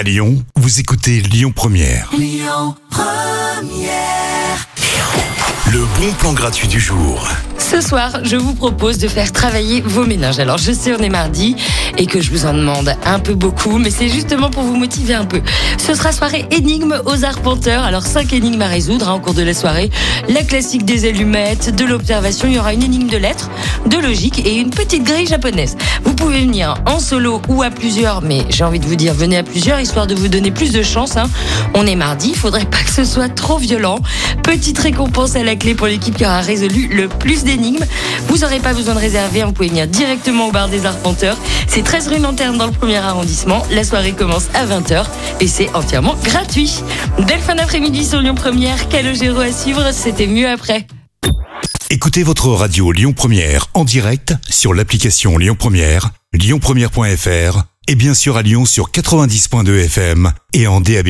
[0.00, 2.10] À Lyon, vous écoutez Lyon Première.
[5.70, 7.28] Le bon plan gratuit du jour.
[7.58, 10.38] Ce soir, je vous propose de faire travailler vos méninges.
[10.38, 11.54] Alors, je sais, on est mardi
[11.98, 15.14] et que je vous en demande un peu beaucoup, mais c'est justement pour vous motiver
[15.14, 15.40] un peu.
[15.78, 17.82] Ce sera soirée énigme aux arpenteurs.
[17.82, 19.90] Alors, cinq énigmes à résoudre hein, au cours de la soirée.
[20.28, 22.48] La classique des allumettes, de l'observation.
[22.48, 23.50] Il y aura une énigme de lettres,
[23.86, 25.76] de logique et une petite grille japonaise.
[26.04, 29.36] Vous pouvez venir en solo ou à plusieurs, mais j'ai envie de vous dire, venez
[29.38, 31.16] à plusieurs, histoire de vous donner plus de chance.
[31.16, 31.28] hein.
[31.74, 33.98] On est mardi, il faudrait pas que ce soit trop violent.
[34.42, 37.84] Petite récompense à la clé pour l'équipe qui aura résolu le plus d'énigmes.
[38.28, 41.36] Vous n'aurez pas besoin de réserver, vous pouvez venir directement au bar des arpenteurs.
[41.82, 43.64] 13 rue Lanterne dans le premier arrondissement.
[43.70, 45.06] La soirée commence à 20h
[45.40, 46.82] et c'est entièrement gratuit.
[47.26, 48.88] Belle fin d'après-midi sur Lyon Première.
[48.88, 50.86] Calogero à suivre, c'était mieux après.
[51.90, 58.36] Écoutez votre radio Lyon Première en direct sur l'application Lyon Première, lyonpremière.fr et bien sûr
[58.36, 61.08] à Lyon sur 90.2 FM et en DAB+.